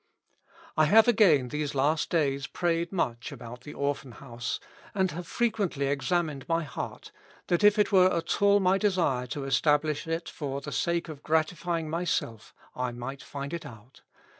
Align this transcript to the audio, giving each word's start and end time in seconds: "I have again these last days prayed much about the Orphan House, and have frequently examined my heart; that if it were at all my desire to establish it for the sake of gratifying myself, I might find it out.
"I 0.79 0.85
have 0.85 1.07
again 1.07 1.49
these 1.49 1.75
last 1.75 2.09
days 2.09 2.47
prayed 2.47 2.91
much 2.91 3.31
about 3.31 3.61
the 3.61 3.75
Orphan 3.75 4.13
House, 4.13 4.59
and 4.95 5.11
have 5.11 5.27
frequently 5.27 5.85
examined 5.85 6.49
my 6.49 6.63
heart; 6.63 7.11
that 7.49 7.63
if 7.63 7.77
it 7.77 7.91
were 7.91 8.11
at 8.11 8.41
all 8.41 8.59
my 8.59 8.79
desire 8.79 9.27
to 9.27 9.43
establish 9.45 10.07
it 10.07 10.27
for 10.27 10.59
the 10.59 10.71
sake 10.71 11.07
of 11.07 11.21
gratifying 11.21 11.87
myself, 11.87 12.51
I 12.75 12.91
might 12.91 13.21
find 13.21 13.53
it 13.53 13.63
out. 13.63 14.01